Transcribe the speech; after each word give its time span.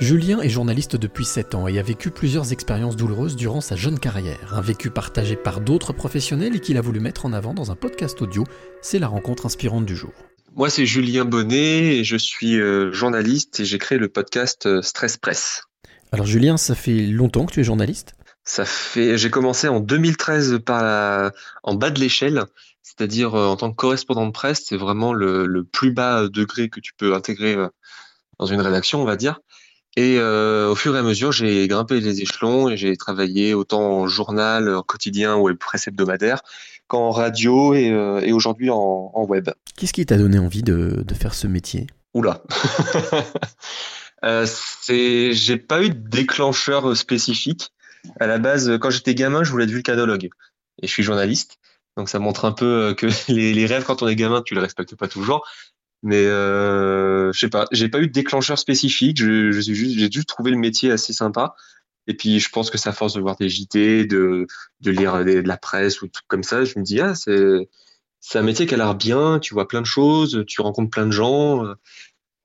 Julien 0.00 0.40
est 0.40 0.48
journaliste 0.48 0.94
depuis 0.94 1.24
7 1.24 1.56
ans 1.56 1.66
et 1.66 1.76
a 1.76 1.82
vécu 1.82 2.12
plusieurs 2.12 2.52
expériences 2.52 2.94
douloureuses 2.94 3.34
durant 3.34 3.60
sa 3.60 3.74
jeune 3.74 3.98
carrière. 3.98 4.54
Un 4.54 4.60
vécu 4.60 4.90
partagé 4.90 5.34
par 5.34 5.60
d'autres 5.60 5.92
professionnels 5.92 6.54
et 6.54 6.60
qu'il 6.60 6.76
a 6.76 6.80
voulu 6.80 7.00
mettre 7.00 7.26
en 7.26 7.32
avant 7.32 7.52
dans 7.52 7.72
un 7.72 7.74
podcast 7.74 8.22
audio. 8.22 8.44
C'est 8.80 9.00
la 9.00 9.08
rencontre 9.08 9.46
inspirante 9.46 9.86
du 9.86 9.96
jour. 9.96 10.12
Moi, 10.54 10.70
c'est 10.70 10.86
Julien 10.86 11.24
Bonnet 11.24 11.96
et 11.96 12.04
je 12.04 12.16
suis 12.16 12.60
euh, 12.60 12.92
journaliste 12.92 13.58
et 13.58 13.64
j'ai 13.64 13.78
créé 13.78 13.98
le 13.98 14.08
podcast 14.08 14.66
euh, 14.66 14.82
Stress 14.82 15.16
Press. 15.16 15.64
Alors 16.12 16.26
Julien, 16.26 16.56
ça 16.58 16.76
fait 16.76 17.00
longtemps 17.00 17.44
que 17.46 17.54
tu 17.54 17.60
es 17.60 17.64
journaliste? 17.64 18.14
Ça 18.44 18.64
fait, 18.64 19.18
j'ai 19.18 19.30
commencé 19.30 19.66
en 19.66 19.80
2013 19.80 20.60
par 20.64 21.32
en 21.64 21.74
bas 21.74 21.90
de 21.90 21.98
l'échelle, 21.98 22.44
c'est-à-dire 22.84 23.34
euh, 23.34 23.48
en 23.48 23.56
tant 23.56 23.70
que 23.72 23.76
correspondant 23.76 24.26
de 24.26 24.32
presse, 24.32 24.62
c'est 24.64 24.76
vraiment 24.76 25.12
le, 25.12 25.44
le, 25.44 25.64
plus 25.64 25.90
bas 25.90 26.28
degré 26.28 26.68
que 26.68 26.78
tu 26.78 26.92
peux 26.96 27.14
intégrer 27.14 27.56
dans 28.38 28.46
une 28.46 28.60
rédaction, 28.60 29.02
on 29.02 29.04
va 29.04 29.16
dire. 29.16 29.40
Et 29.96 30.18
euh, 30.18 30.70
au 30.70 30.74
fur 30.74 30.94
et 30.94 30.98
à 30.98 31.02
mesure, 31.02 31.32
j'ai 31.32 31.66
grimpé 31.66 32.00
les 32.00 32.20
échelons 32.20 32.68
et 32.68 32.76
j'ai 32.76 32.96
travaillé 32.96 33.54
autant 33.54 33.82
en 33.82 34.06
journal, 34.06 34.72
en 34.74 34.82
quotidien 34.82 35.36
ou 35.36 35.52
presse 35.56 35.88
hebdomadaire 35.88 36.42
qu'en 36.86 37.10
radio 37.10 37.74
et, 37.74 37.90
euh, 37.90 38.20
et 38.20 38.32
aujourd'hui 38.32 38.70
en, 38.70 39.10
en, 39.12 39.24
web. 39.24 39.50
Qu'est-ce 39.76 39.92
qui 39.92 40.06
t'a 40.06 40.16
donné 40.16 40.38
envie 40.38 40.62
de, 40.62 41.02
de, 41.04 41.14
faire 41.14 41.34
ce 41.34 41.46
métier? 41.46 41.86
Oula 42.14 42.42
euh, 44.24 44.46
J'ai 44.88 45.56
pas 45.56 45.82
eu 45.82 45.90
de 45.90 46.08
déclencheur 46.08 46.96
spécifique. 46.96 47.72
À 48.20 48.26
la 48.26 48.38
base, 48.38 48.78
quand 48.78 48.90
j'étais 48.90 49.14
gamin, 49.14 49.42
je 49.42 49.50
voulais 49.50 49.64
être 49.64 49.70
vulcanologue 49.70 50.30
et 50.80 50.86
je 50.86 50.92
suis 50.92 51.02
journaliste. 51.02 51.58
Donc 51.96 52.08
ça 52.08 52.20
montre 52.20 52.44
un 52.44 52.52
peu 52.52 52.94
que 52.96 53.08
les, 53.32 53.52
les 53.52 53.66
rêves 53.66 53.84
quand 53.84 54.02
on 54.02 54.08
est 54.08 54.16
gamin, 54.16 54.42
tu 54.42 54.54
les 54.54 54.60
respectes 54.60 54.94
pas 54.94 55.08
toujours. 55.08 55.44
Mais 56.02 56.26
euh, 56.26 57.32
je 57.32 57.38
sais 57.38 57.48
pas, 57.48 57.66
j'ai 57.72 57.88
pas 57.88 58.00
eu 58.00 58.06
de 58.06 58.12
déclencheur 58.12 58.58
spécifique. 58.58 59.18
Je, 59.18 59.50
je 59.50 59.60
juste, 59.60 59.98
j'ai 59.98 60.10
juste 60.10 60.28
trouvé 60.28 60.50
le 60.50 60.56
métier 60.56 60.90
assez 60.90 61.12
sympa. 61.12 61.54
Et 62.06 62.14
puis 62.14 62.40
je 62.40 62.48
pense 62.50 62.70
que 62.70 62.78
ça 62.78 62.92
force 62.92 63.14
de 63.14 63.20
voir 63.20 63.36
des 63.36 63.48
JT, 63.48 64.06
de, 64.06 64.46
de 64.80 64.90
lire 64.90 65.24
de 65.24 65.40
la 65.40 65.56
presse 65.56 66.00
ou 66.02 66.08
tout 66.08 66.22
comme 66.28 66.42
ça, 66.42 66.64
je 66.64 66.78
me 66.78 66.84
dis 66.84 67.00
ah 67.00 67.14
c'est 67.14 67.68
c'est 68.20 68.38
un 68.38 68.42
métier 68.42 68.66
qui 68.66 68.74
a 68.74 68.76
l'air 68.76 68.94
bien. 68.94 69.38
Tu 69.40 69.54
vois 69.54 69.68
plein 69.68 69.80
de 69.80 69.86
choses, 69.86 70.44
tu 70.46 70.60
rencontres 70.60 70.90
plein 70.90 71.06
de 71.06 71.12
gens. 71.12 71.64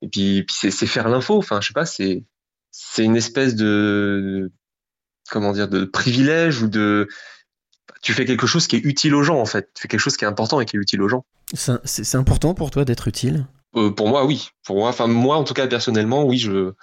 Et 0.01 0.09
puis, 0.09 0.43
puis 0.43 0.71
c'est 0.71 0.85
faire 0.87 1.09
l'info. 1.09 1.37
Enfin 1.37 1.61
je 1.61 1.67
sais 1.67 1.73
pas, 1.73 1.85
c'est 1.85 2.23
c'est 2.71 3.05
une 3.05 3.15
espèce 3.15 3.55
de 3.55 4.51
comment 5.29 5.53
dire 5.53 5.69
de 5.69 5.85
privilège 5.85 6.61
ou 6.61 6.67
de 6.67 7.07
tu 8.01 8.13
fais 8.13 8.25
quelque 8.25 8.47
chose 8.47 8.67
qui 8.67 8.75
est 8.77 8.79
utile 8.79 9.15
aux 9.15 9.23
gens 9.23 9.39
en 9.39 9.45
fait. 9.45 9.71
Tu 9.73 9.83
fais 9.83 9.87
quelque 9.87 10.01
chose 10.01 10.17
qui 10.17 10.25
est 10.25 10.27
important 10.27 10.59
et 10.59 10.65
qui 10.65 10.75
est 10.75 10.79
utile 10.79 11.01
aux 11.01 11.07
gens. 11.07 11.25
C'est 11.53 12.15
important 12.15 12.53
pour 12.53 12.71
toi 12.71 12.85
d'être 12.85 13.07
utile? 13.07 13.47
Euh, 13.75 13.91
Pour 13.91 14.07
moi, 14.09 14.25
oui. 14.25 14.49
Pour 14.65 14.77
moi, 14.77 14.89
enfin 14.89 15.07
moi 15.07 15.37
en 15.37 15.43
tout 15.43 15.53
cas 15.53 15.67
personnellement, 15.67 16.25
oui, 16.25 16.37
je 16.37 16.73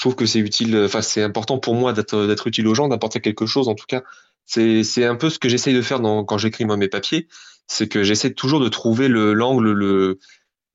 trouve 0.00 0.14
que 0.14 0.26
c'est 0.26 0.40
utile. 0.40 0.76
Enfin, 0.84 1.02
c'est 1.02 1.22
important 1.22 1.58
pour 1.58 1.74
moi 1.74 1.92
d'être 1.92 2.46
utile 2.46 2.66
aux 2.66 2.74
gens, 2.74 2.88
d'apporter 2.88 3.20
quelque 3.20 3.46
chose. 3.46 3.68
En 3.68 3.74
tout 3.74 3.86
cas, 3.86 4.02
c'est 4.46 5.04
un 5.04 5.16
peu 5.16 5.30
ce 5.30 5.38
que 5.38 5.48
j'essaye 5.48 5.74
de 5.74 5.82
faire 5.82 6.00
quand 6.00 6.38
j'écris 6.38 6.64
mes 6.64 6.88
papiers, 6.88 7.28
c'est 7.66 7.88
que 7.88 8.02
j'essaie 8.02 8.32
toujours 8.32 8.60
de 8.60 8.68
trouver 8.68 9.08
le 9.08 9.32
l'angle, 9.32 9.72
le 9.72 10.18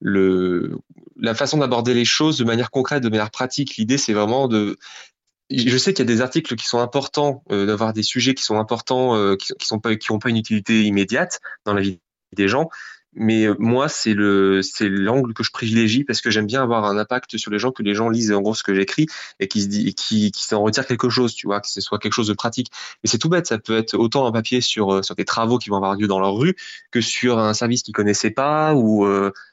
le 0.02 0.78
la 1.18 1.36
façon 1.36 1.58
d'aborder 1.58 1.94
les 1.94 2.06
choses 2.06 2.38
de 2.38 2.46
manière 2.46 2.72
concrète, 2.72 3.04
de 3.04 3.10
manière 3.10 3.32
pratique. 3.32 3.76
L'idée, 3.78 3.98
c'est 3.98 4.14
vraiment 4.14 4.48
de 4.48 4.78
je 5.52 5.78
sais 5.78 5.94
qu'il 5.94 6.08
y 6.08 6.12
a 6.12 6.14
des 6.14 6.22
articles 6.22 6.56
qui 6.56 6.66
sont 6.68 6.80
importants, 6.80 7.44
euh, 7.52 7.66
d'avoir 7.66 7.94
des 7.94 8.04
sujets 8.04 8.36
qui 8.36 8.44
sont 8.44 8.60
importants, 8.60 9.16
euh, 9.16 9.36
qui, 9.36 9.52
qui 9.60 9.68
pas, 9.80 9.90
pas 9.90 10.30
une 10.30 10.38
utilité 10.38 10.84
immédiate 10.84 11.40
dans 11.66 11.74
la 11.74 11.82
vie 11.82 12.00
des 12.36 12.48
gens. 12.48 12.70
Mais 13.14 13.48
euh, 13.48 13.56
moi, 13.58 13.90
c'est 13.90 14.14
le, 14.14 14.62
c'est 14.62 14.88
l'angle 14.88 15.34
que 15.34 15.44
je 15.44 15.52
privilégie 15.52 16.04
parce 16.04 16.22
que 16.22 16.30
j'aime 16.30 16.46
bien 16.46 16.62
avoir 16.62 16.86
un 16.86 16.98
impact 16.98 17.38
sur 17.38 17.50
les 17.52 17.58
gens, 17.58 17.72
que 17.72 17.82
les 17.82 17.96
gens 17.96 18.10
lisent 18.10 18.32
en 18.32 18.42
gros 18.42 18.54
ce 18.54 18.62
que 18.64 18.76
j'écris 18.76 19.08
et 19.40 19.48
qui 19.48 19.64
se 19.64 19.68
dit, 19.68 19.96
qui, 19.96 20.32
qui 20.32 20.44
s'en 20.44 20.62
retirent 20.62 20.86
quelque 20.86 21.10
chose, 21.10 21.34
tu 21.34 21.48
vois, 21.48 21.60
que 21.60 21.68
ce 21.68 21.82
soit 21.82 21.98
quelque 21.98 22.14
chose 22.14 22.28
de 22.28 22.34
pratique. 22.34 22.72
Mais 23.04 23.10
c'est 23.10 23.18
tout 23.18 23.30
bête, 23.30 23.48
ça 23.48 23.58
peut 23.58 23.78
être 23.78 23.96
autant 23.96 24.28
un 24.28 24.32
papier 24.32 24.62
sur, 24.62 25.04
sur 25.04 25.16
des 25.16 25.26
travaux 25.26 25.58
qui 25.58 25.70
vont 25.70 25.78
avoir 25.78 25.96
lieu 25.96 26.08
dans 26.08 26.20
leur 26.20 26.36
rue 26.36 26.56
que 26.92 27.02
sur 27.02 27.40
un 27.40 27.54
service 27.54 27.82
qu'ils 27.82 27.96
connaissaient 27.96 28.32
pas 28.32 28.76
ou 28.76 29.06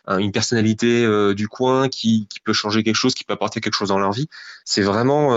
une 0.08 0.32
personnalité 0.32 1.06
du 1.34 1.48
coin 1.48 1.88
qui, 1.88 2.26
qui 2.28 2.40
peut 2.40 2.52
changer 2.52 2.82
quelque 2.82 2.94
chose, 2.94 3.14
qui 3.14 3.24
peut 3.24 3.32
apporter 3.32 3.60
quelque 3.60 3.74
chose 3.74 3.88
dans 3.88 3.98
leur 3.98 4.12
vie. 4.12 4.28
C'est 4.64 4.82
vraiment, 4.82 5.34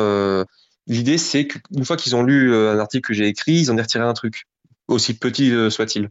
l'idée, 0.87 1.17
c'est 1.17 1.47
qu'une 1.47 1.85
fois 1.85 1.95
qu'ils 1.95 2.15
ont 2.15 2.23
lu 2.23 2.53
un 2.53 2.79
article 2.79 3.07
que 3.07 3.13
j'ai 3.13 3.27
écrit, 3.27 3.61
ils 3.61 3.71
en 3.71 3.77
aient 3.77 3.81
retiré 3.81 4.03
un 4.03 4.13
truc, 4.13 4.45
aussi 4.87 5.17
petit 5.17 5.53
soit-il. 5.71 6.09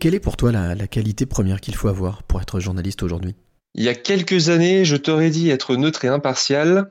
Quelle 0.00 0.14
est 0.14 0.20
pour 0.20 0.36
toi 0.36 0.52
la, 0.52 0.86
qualité 0.86 1.26
première 1.26 1.60
qu'il 1.60 1.74
faut 1.74 1.88
avoir 1.88 2.22
pour 2.22 2.40
être 2.40 2.60
journaliste 2.60 3.02
aujourd'hui? 3.02 3.34
Il 3.74 3.84
y 3.84 3.88
a 3.88 3.94
quelques 3.94 4.48
années, 4.48 4.84
je 4.84 4.96
t'aurais 4.96 5.30
dit 5.30 5.50
être 5.50 5.76
neutre 5.76 6.04
et 6.04 6.08
impartial. 6.08 6.90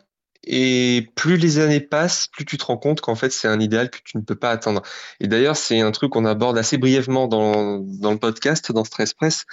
Et 0.49 1.09
plus 1.15 1.35
les 1.35 1.59
années 1.59 1.81
passent, 1.81 2.27
plus 2.27 2.45
tu 2.45 2.57
te 2.57 2.63
rends 2.63 2.77
compte 2.77 3.01
qu'en 3.01 3.15
fait 3.15 3.31
c'est 3.31 3.49
un 3.49 3.59
idéal 3.59 3.89
que 3.89 3.97
tu 4.05 4.17
ne 4.17 4.21
peux 4.21 4.35
pas 4.35 4.51
atteindre. 4.51 4.81
Et 5.19 5.27
d'ailleurs 5.27 5.57
c'est 5.57 5.81
un 5.81 5.91
truc 5.91 6.11
qu'on 6.11 6.23
aborde 6.23 6.57
assez 6.57 6.77
brièvement 6.77 7.27
dans, 7.27 7.79
dans 7.79 8.11
le 8.11 8.17
podcast, 8.17 8.71
dans 8.71 8.85
Stress 8.85 9.13
Press. 9.13 9.45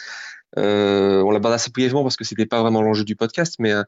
Euh, 0.57 1.21
on 1.23 1.33
l'aborde 1.33 1.55
assez 1.55 1.71
brièvement 1.71 2.05
parce 2.05 2.17
que 2.17 2.23
c'était 2.23 2.47
pas 2.47 2.61
vraiment 2.61 2.81
l'enjeu 2.81 3.03
du 3.03 3.17
podcast, 3.17 3.57
mais 3.59 3.73
euh, 3.73 3.83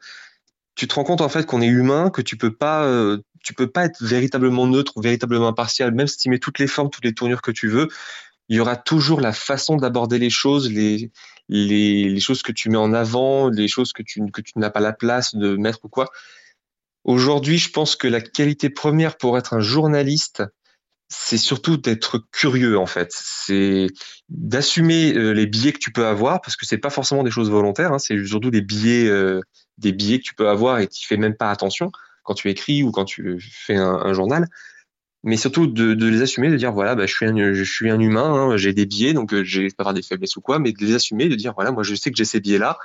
tu 0.74 0.88
te 0.88 0.94
rends 0.94 1.04
compte 1.04 1.20
en 1.20 1.28
fait 1.28 1.46
qu'on 1.46 1.62
est 1.62 1.68
humain, 1.68 2.10
que 2.10 2.22
tu 2.22 2.36
peux 2.36 2.52
pas, 2.52 2.84
euh, 2.86 3.18
peux 3.56 3.70
pas 3.70 3.84
être 3.84 4.02
véritablement 4.02 4.66
neutre 4.66 4.96
ou 4.96 5.00
véritablement 5.00 5.48
impartial, 5.48 5.92
même 5.92 6.06
si 6.06 6.18
tu 6.18 6.28
mets 6.28 6.38
toutes 6.38 6.58
les 6.58 6.66
formes, 6.66 6.90
toutes 6.90 7.04
les 7.04 7.14
tournures 7.14 7.42
que 7.42 7.50
tu 7.50 7.68
veux 7.68 7.88
il 8.48 8.56
y 8.56 8.60
aura 8.60 8.76
toujours 8.76 9.20
la 9.20 9.32
façon 9.32 9.76
d'aborder 9.76 10.18
les 10.18 10.30
choses, 10.30 10.70
les, 10.70 11.10
choses 12.20 12.42
que 12.42 12.52
tu 12.52 12.70
mets 12.70 12.76
en 12.76 12.92
avant, 12.92 13.48
les 13.48 13.68
choses 13.68 13.92
que 13.92 14.02
tu, 14.02 14.22
n'as 14.56 14.70
pas 14.70 14.80
la 14.80 14.92
place 14.92 15.34
de 15.34 15.56
mettre 15.56 15.80
ou 15.84 15.88
quoi. 15.88 16.10
Aujourd'hui, 17.04 17.58
je 17.58 17.70
pense 17.70 17.96
que 17.96 18.08
la 18.08 18.20
qualité 18.20 18.70
première 18.70 19.16
pour 19.16 19.38
être 19.38 19.54
un 19.54 19.60
journaliste, 19.60 20.42
c'est 21.08 21.38
surtout 21.38 21.76
d'être 21.76 22.18
curieux 22.32 22.78
en 22.78 22.86
fait. 22.86 23.12
C'est 23.12 23.86
d'assumer 24.28 25.14
euh, 25.14 25.30
les 25.30 25.46
biais 25.46 25.72
que 25.72 25.78
tu 25.78 25.92
peux 25.92 26.06
avoir 26.06 26.40
parce 26.40 26.56
que 26.56 26.66
c'est 26.66 26.78
pas 26.78 26.90
forcément 26.90 27.22
des 27.22 27.30
choses 27.30 27.50
volontaires. 27.50 27.92
Hein, 27.92 28.00
c'est 28.00 28.24
surtout 28.24 28.50
des 28.50 28.60
biais, 28.60 29.06
euh, 29.06 29.40
des 29.78 29.92
biais 29.92 30.18
que 30.18 30.24
tu 30.24 30.34
peux 30.34 30.48
avoir 30.48 30.80
et 30.80 30.88
tu 30.88 31.06
fais 31.06 31.16
même 31.16 31.36
pas 31.36 31.50
attention 31.50 31.92
quand 32.24 32.34
tu 32.34 32.50
écris 32.50 32.82
ou 32.82 32.90
quand 32.90 33.04
tu 33.04 33.38
fais 33.40 33.76
un 33.76 34.12
journal 34.12 34.48
mais 35.22 35.36
surtout 35.36 35.66
de, 35.66 35.94
de, 35.94 36.06
les 36.06 36.22
assumer, 36.22 36.50
de 36.50 36.56
dire 36.56 36.72
voilà, 36.72 36.94
bah, 36.94 37.06
je 37.06 37.12
suis 37.12 37.26
un, 37.26 37.52
je 37.52 37.62
suis 37.64 37.90
un 37.90 37.98
humain, 37.98 38.32
hein, 38.32 38.56
j'ai 38.56 38.72
des 38.72 38.86
biais, 38.86 39.12
donc 39.12 39.32
euh, 39.32 39.42
j'ai 39.44 39.68
pas 39.68 39.82
avoir 39.82 39.94
des 39.94 40.02
faiblesses 40.02 40.36
ou 40.36 40.40
quoi, 40.40 40.58
mais 40.58 40.72
de 40.72 40.84
les 40.84 40.94
assumer, 40.94 41.28
de 41.28 41.34
dire 41.34 41.52
voilà, 41.54 41.72
moi 41.72 41.82
je 41.82 41.94
sais 41.94 42.10
que 42.10 42.16
j'ai 42.16 42.24
ces 42.24 42.40
biais-là, 42.40 42.78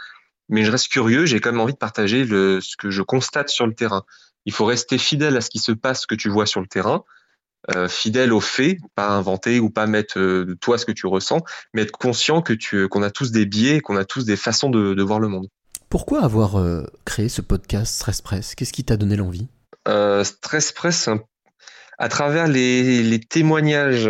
mais 0.50 0.64
je 0.64 0.72
reste 0.72 0.88
curieux, 0.88 1.26
j'ai 1.26 1.40
quand 1.40 1.52
même 1.52 1.62
envie 1.62 1.74
de 1.74 1.78
partager 1.78 2.26
le, 2.26 2.60
ce 2.62 2.76
que 2.78 2.90
je 2.90 3.02
constate 3.02 3.50
sur 3.50 3.68
le 3.68 3.74
terrain. 3.74 4.04
Il 4.46 4.54
faut 4.54 4.66
rester 4.66 4.98
fidèle 4.98 5.38
à 5.38 5.42
ce 5.42 5.50
qui 5.50 5.60
se 5.60 5.72
passe, 5.72 6.02
ce 6.02 6.08
que 6.08 6.16
tu 6.16 6.30
vois 6.30 6.46
sur 6.46 6.62
le 6.62 6.68
terrain, 6.68 7.04
euh, 7.76 7.88
fidèle 7.88 8.34
aux 8.34 8.42
faits, 8.42 8.80
pas 8.96 9.10
inventer 9.10 9.60
ou 9.60 9.70
pas 9.70 9.86
mettre 9.86 10.18
euh, 10.18 10.46
de 10.46 10.54
toi 10.56 10.80
ce 10.80 10.86
que 10.86 10.92
tu 10.92 11.06
ressens, 11.06 11.42
mais 11.74 11.84
être 11.84 11.92
conscient 11.92 12.42
que 12.42 12.54
tu, 12.54 12.88
qu'on 12.88 13.04
a 13.04 13.12
tous 13.12 13.32
des 13.32 13.46
biais, 13.46 13.82
qu'on 13.82 13.98
a 13.98 14.06
tous 14.06 14.26
des 14.26 14.36
façons 14.36 14.72
de, 14.72 14.96
de 14.96 15.04
voir 15.04 15.20
le 15.20 15.28
monde. 15.28 15.48
Pourquoi 15.88 16.24
avoir 16.24 16.56
euh, 16.56 16.84
créé 17.06 17.30
ce 17.30 17.42
podcast 17.42 17.94
Stress 17.94 18.22
Press? 18.22 18.56
Qu'est-ce 18.56 18.74
qui 18.74 18.84
t'a 18.84 18.98
donné 18.98 19.16
l'envie? 19.16 19.48
Stress 20.24 20.72
Press, 20.72 20.96
c'est 20.96 21.12
un 21.12 21.20
à 22.02 22.10
travers 22.10 22.48
les, 22.48 23.20
témoignages 23.20 24.10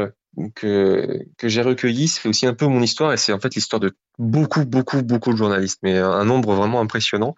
que, 0.56 1.26
que 1.38 1.50
j'ai 1.50 1.62
recueillis, 1.62 2.08
c'est 2.08 2.30
aussi 2.30 2.48
un 2.48 2.54
peu 2.54 2.66
mon 2.66 2.82
histoire 2.82 3.12
et 3.12 3.18
c'est 3.18 3.34
en 3.34 3.40
fait 3.40 3.54
l'histoire 3.54 3.82
de 3.82 3.92
beaucoup, 4.18 4.64
beaucoup, 4.64 5.02
beaucoup 5.02 5.34
de 5.34 5.38
journalistes, 5.38 5.80
mais 5.84 5.98
un 5.98 6.24
nombre 6.24 6.54
vraiment 6.54 6.80
impressionnant. 6.80 7.36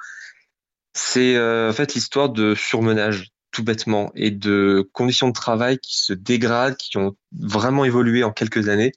C'est 0.94 1.36
euh, 1.36 1.72
en 1.72 1.74
fait 1.74 1.96
l'histoire 1.96 2.30
de 2.30 2.54
surmenage, 2.54 3.32
tout 3.50 3.64
bêtement, 3.64 4.12
et 4.14 4.30
de 4.30 4.88
conditions 4.94 5.28
de 5.28 5.34
travail 5.34 5.80
qui 5.80 5.98
se 5.98 6.14
dégradent, 6.14 6.78
qui 6.78 7.00
ont 7.00 7.16
vraiment 7.36 7.84
évolué 7.84 8.24
en 8.24 8.32
quelques 8.32 8.70
années. 8.70 8.92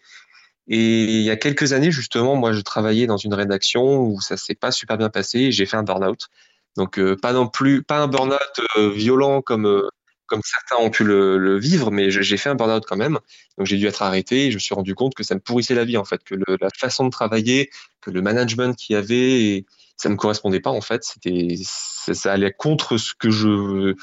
Et 0.69 1.05
il 1.05 1.23
y 1.23 1.31
a 1.31 1.37
quelques 1.37 1.73
années, 1.73 1.91
justement, 1.91 2.37
moi, 2.37 2.53
je 2.53 2.61
travaillais 2.61 3.07
dans 3.07 3.17
une 3.17 3.33
rédaction 3.33 4.01
où 4.03 4.21
ça 4.21 4.37
s'est 4.37 4.57
pas 4.57 4.73
super 4.73 4.99
bien 4.99 5.09
passé 5.09 5.39
et 5.39 5.53
j'ai 5.53 5.65
fait 5.65 5.79
un 5.79 5.85
burn-out. 5.85 6.29
Donc, 6.77 6.99
euh, 6.99 7.17
pas 7.17 7.33
non 7.33 7.49
plus, 7.49 7.83
pas 7.83 8.01
un 8.03 8.09
burn-out 8.09 8.61
euh, 8.77 8.91
violent 8.91 9.41
comme 9.41 9.89
comme 10.27 10.41
certains 10.45 10.83
ont 10.83 10.91
pu 10.91 11.05
le, 11.05 11.39
le 11.39 11.59
vivre, 11.59 11.91
mais 11.91 12.11
j'ai 12.11 12.37
fait 12.37 12.49
un 12.49 12.55
burn-out 12.55 12.85
quand 12.87 12.97
même. 12.97 13.19
Donc 13.59 13.67
j'ai 13.67 13.77
dû 13.77 13.87
être 13.87 14.03
arrêté 14.03 14.47
et 14.47 14.51
je 14.51 14.57
me 14.57 14.61
suis 14.61 14.75
rendu 14.75 14.95
compte 14.95 15.15
que 15.15 15.23
ça 15.23 15.35
me 15.35 15.41
pourrissait 15.41 15.75
la 15.75 15.85
vie 15.85 15.97
en 15.97 16.05
fait, 16.05 16.23
que 16.25 16.35
le, 16.35 16.57
la 16.61 16.69
façon 16.77 17.05
de 17.05 17.11
travailler, 17.11 17.71
que 18.01 18.11
le 18.11 18.23
management 18.23 18.77
qu'il 18.77 18.95
y 18.95 18.97
avait, 18.97 19.43
et 19.43 19.67
ça 19.97 20.09
me 20.09 20.17
correspondait 20.17 20.61
pas 20.61 20.71
en 20.71 20.81
fait. 20.81 21.05
C'était 21.05 21.57
ça, 21.63 22.15
ça, 22.15 22.33
allait 22.33 22.53
contre 22.53 22.97
ce 22.97 23.15
que 23.19 23.31
je 23.31 23.95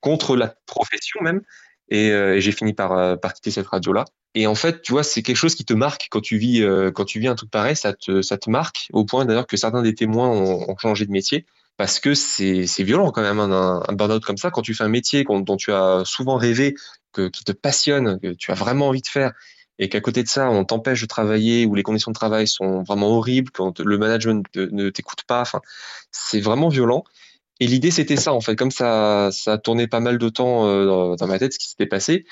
contre 0.00 0.36
la 0.36 0.54
profession 0.66 1.20
même. 1.22 1.42
Et, 1.88 2.10
euh, 2.10 2.36
et 2.36 2.40
j'ai 2.40 2.52
fini 2.52 2.72
par, 2.72 2.92
euh, 2.92 3.16
par 3.16 3.32
quitter 3.32 3.50
cette 3.50 3.68
radio 3.68 3.92
là. 3.92 4.04
Et 4.34 4.46
en 4.46 4.54
fait, 4.54 4.82
tu 4.82 4.92
vois, 4.92 5.02
c'est 5.02 5.22
quelque 5.22 5.36
chose 5.36 5.54
qui 5.54 5.64
te 5.64 5.72
marque 5.72 6.08
quand 6.10 6.20
tu 6.20 6.36
vis 6.36 6.62
euh, 6.62 6.90
quand 6.90 7.04
tu 7.04 7.20
vis 7.20 7.28
un 7.28 7.34
truc 7.36 7.50
pareil, 7.50 7.76
ça 7.76 7.92
te 7.92 8.22
ça 8.22 8.36
te 8.36 8.50
marque 8.50 8.88
au 8.92 9.04
point 9.04 9.24
d'ailleurs 9.24 9.46
que 9.46 9.56
certains 9.56 9.82
des 9.82 9.94
témoins 9.94 10.28
ont, 10.28 10.68
ont 10.68 10.76
changé 10.76 11.06
de 11.06 11.12
métier 11.12 11.46
parce 11.76 12.00
que 12.00 12.14
c'est 12.14 12.64
violent 12.82 13.10
quand 13.10 13.22
même 13.22 13.38
un, 13.40 13.82
un 13.86 13.92
burn-out 13.92 14.24
comme 14.24 14.38
ça 14.38 14.50
quand 14.50 14.62
tu 14.62 14.74
fais 14.74 14.84
un 14.84 14.88
métier 14.88 15.24
dont 15.24 15.56
tu 15.56 15.72
as 15.72 16.02
souvent 16.04 16.36
rêvé, 16.36 16.74
que, 17.12 17.28
qui 17.28 17.44
te 17.44 17.52
passionne, 17.52 18.18
que 18.20 18.32
tu 18.32 18.50
as 18.50 18.54
vraiment 18.54 18.88
envie 18.88 19.02
de 19.02 19.06
faire 19.08 19.32
et 19.78 19.88
qu'à 19.88 20.00
côté 20.00 20.22
de 20.22 20.28
ça 20.28 20.50
on 20.50 20.64
t'empêche 20.64 21.02
de 21.02 21.06
travailler 21.06 21.66
ou 21.66 21.74
les 21.74 21.82
conditions 21.82 22.10
de 22.10 22.16
travail 22.16 22.48
sont 22.48 22.82
vraiment 22.82 23.08
horribles, 23.08 23.50
quand 23.50 23.80
le 23.80 23.98
management 23.98 24.44
ne 24.54 24.90
t'écoute 24.90 25.24
pas, 25.26 25.40
enfin 25.40 25.60
c'est 26.10 26.40
vraiment 26.40 26.68
violent. 26.68 27.04
Et 27.60 27.66
l'idée, 27.66 27.90
c'était 27.90 28.16
ça, 28.16 28.32
en 28.32 28.40
fait. 28.40 28.56
Comme 28.56 28.70
ça, 28.70 29.30
ça 29.32 29.54
a 29.54 29.58
tourné 29.58 29.86
pas 29.86 30.00
mal 30.00 30.18
de 30.18 30.28
temps 30.28 30.66
euh, 30.66 31.16
dans 31.16 31.26
ma 31.26 31.38
tête, 31.38 31.54
ce 31.54 31.58
qui 31.58 31.68
s'était 31.68 31.86
passé. 31.86 32.26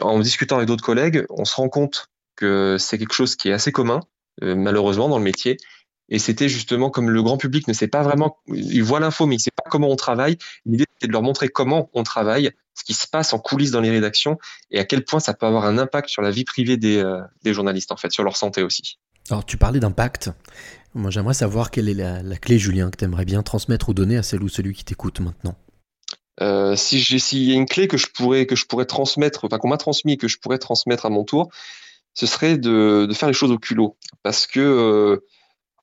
En 0.00 0.20
discutant 0.20 0.56
avec 0.56 0.68
d'autres 0.68 0.84
collègues, 0.84 1.26
on 1.28 1.44
se 1.44 1.54
rend 1.56 1.68
compte 1.68 2.08
que 2.34 2.76
c'est 2.78 2.98
quelque 2.98 3.12
chose 3.14 3.36
qui 3.36 3.48
est 3.48 3.52
assez 3.52 3.72
commun, 3.72 4.00
euh, 4.42 4.54
malheureusement, 4.54 5.08
dans 5.08 5.18
le 5.18 5.24
métier. 5.24 5.58
Et 6.08 6.18
c'était 6.18 6.48
justement 6.48 6.90
comme 6.90 7.10
le 7.10 7.22
grand 7.22 7.36
public 7.36 7.66
ne 7.66 7.72
sait 7.72 7.88
pas 7.88 8.02
vraiment, 8.02 8.38
il 8.48 8.82
voit 8.82 9.00
l'info, 9.00 9.26
mais 9.26 9.34
il 9.34 9.38
ne 9.38 9.42
sait 9.42 9.50
pas 9.50 9.68
comment 9.68 9.88
on 9.90 9.96
travaille. 9.96 10.38
L'idée, 10.64 10.84
c'était 10.94 11.08
de 11.08 11.12
leur 11.12 11.22
montrer 11.22 11.48
comment 11.48 11.90
on 11.94 12.04
travaille, 12.04 12.52
ce 12.74 12.84
qui 12.84 12.94
se 12.94 13.08
passe 13.08 13.32
en 13.32 13.38
coulisses 13.38 13.72
dans 13.72 13.80
les 13.80 13.90
rédactions 13.90 14.38
et 14.70 14.78
à 14.78 14.84
quel 14.84 15.04
point 15.04 15.18
ça 15.18 15.34
peut 15.34 15.46
avoir 15.46 15.64
un 15.64 15.78
impact 15.78 16.08
sur 16.08 16.22
la 16.22 16.30
vie 16.30 16.44
privée 16.44 16.76
des, 16.76 16.98
euh, 16.98 17.20
des 17.42 17.52
journalistes, 17.52 17.90
en 17.90 17.96
fait, 17.96 18.12
sur 18.12 18.22
leur 18.22 18.36
santé 18.36 18.62
aussi. 18.62 18.98
Alors, 19.30 19.44
tu 19.44 19.56
parlais 19.56 19.80
d'impact. 19.80 20.30
Moi, 20.94 21.10
j'aimerais 21.10 21.34
savoir 21.34 21.70
quelle 21.70 21.88
est 21.88 21.94
la, 21.94 22.36
clé, 22.36 22.58
Julien, 22.58 22.90
que 22.90 22.96
tu 22.96 23.04
aimerais 23.04 23.24
bien 23.24 23.42
transmettre 23.42 23.88
ou 23.88 23.94
donner 23.94 24.16
à 24.16 24.22
celle 24.22 24.42
ou 24.42 24.48
celui 24.48 24.74
qui 24.74 24.84
t'écoute 24.84 25.20
maintenant. 25.20 25.56
Euh, 26.40 26.76
si 26.76 26.98
j'ai 26.98 27.18
s'il 27.18 27.42
y 27.42 27.52
a 27.52 27.54
une 27.54 27.66
clé 27.66 27.88
que 27.88 27.96
je 27.96 28.08
pourrais 28.08 28.44
que 28.44 28.54
je 28.54 28.66
pourrais 28.66 28.84
transmettre, 28.84 29.46
enfin 29.46 29.56
qu'on 29.56 29.68
m'a 29.68 29.78
transmis 29.78 30.12
et 30.12 30.16
que 30.18 30.28
je 30.28 30.38
pourrais 30.38 30.58
transmettre 30.58 31.06
à 31.06 31.10
mon 31.10 31.24
tour, 31.24 31.50
ce 32.12 32.26
serait 32.26 32.58
de, 32.58 33.06
de 33.08 33.14
faire 33.14 33.28
les 33.28 33.34
choses 33.34 33.50
au 33.50 33.58
culot, 33.58 33.96
parce 34.22 34.46
que 34.46 34.60
euh, 34.60 35.24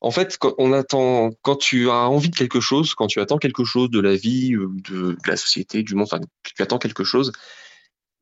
en 0.04 0.12
fait, 0.12 0.38
quand 0.38 0.54
on 0.58 0.74
attend, 0.74 1.32
quand 1.42 1.56
tu 1.56 1.90
as 1.90 2.10
envie 2.10 2.30
de 2.30 2.36
quelque 2.36 2.60
chose, 2.60 2.94
quand 2.94 3.08
tu 3.08 3.22
attends 3.22 3.38
quelque 3.38 3.64
chose 3.64 3.90
de 3.90 4.02
la 4.02 4.16
vie, 4.16 4.52
de, 4.52 5.14
de 5.14 5.18
la 5.26 5.38
société, 5.38 5.82
du 5.82 5.96
monde, 5.96 6.08
enfin, 6.12 6.20
tu 6.44 6.62
attends 6.62 6.78
quelque 6.78 7.06
chose, 7.06 7.32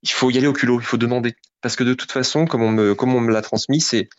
il 0.03 0.11
faut 0.11 0.29
y 0.29 0.37
aller 0.37 0.45
au 0.45 0.53
culot, 0.53 0.79
il 0.79 0.85
faut 0.85 0.97
demander, 0.97 1.35
parce 1.61 1.75
que 1.75 1.83
de 1.83 1.95
toute 1.95 2.11
façon, 2.11 2.45
comme 2.45 2.61
on 2.61 2.71
me 2.71 2.93
comme 2.93 3.15
on 3.15 3.19
me 3.19 3.33
l'a 3.33 3.41
transmis, 3.41 3.81
c'est 3.81 4.09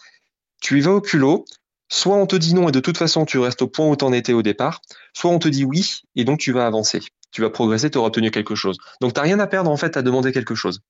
tu 0.61 0.79
y 0.79 0.81
vas 0.81 0.91
au 0.91 1.01
culot, 1.01 1.45
soit 1.89 2.17
on 2.17 2.27
te 2.27 2.35
dit 2.35 2.55
non 2.55 2.69
et 2.69 2.73
de 2.73 2.81
toute 2.81 2.99
façon 2.99 3.25
tu 3.25 3.39
restes 3.39 3.63
au 3.63 3.69
point 3.69 3.87
où 3.87 3.97
tu 3.97 4.05
en 4.05 4.13
étais 4.13 4.33
au 4.33 4.43
départ, 4.43 4.81
soit 5.15 5.31
on 5.31 5.39
te 5.39 5.49
dit 5.49 5.65
oui 5.65 6.01
et 6.17 6.25
donc 6.25 6.41
tu 6.41 6.51
vas 6.51 6.67
avancer, 6.67 7.01
tu 7.31 7.43
vas 7.43 7.51
progresser, 7.51 7.91
tu 7.91 7.99
auras 7.99 8.09
obtenu 8.09 8.33
quelque 8.33 8.57
chose. 8.57 8.77
Donc 9.01 9.15
tu 9.15 9.21
n'as 9.21 9.25
rien 9.25 9.39
à 9.39 9.47
perdre 9.47 9.71
en 9.71 9.77
fait 9.77 9.97
à 9.97 10.03
demander 10.03 10.33
quelque 10.33 10.57
chose. 10.57 10.81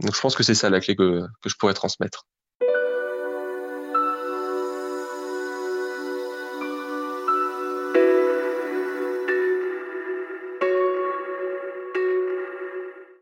Donc 0.00 0.14
je 0.14 0.20
pense 0.20 0.34
que 0.34 0.42
c'est 0.42 0.54
ça 0.56 0.70
la 0.70 0.80
clé 0.80 0.96
que 0.96 1.22
je 1.44 1.54
pourrais 1.54 1.74
transmettre. 1.74 2.26